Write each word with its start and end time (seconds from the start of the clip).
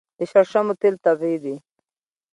د 0.17 0.19
شړشمو 0.31 0.73
تیل 0.81 0.95
طبیعي 1.05 1.37
دي. 1.43 1.55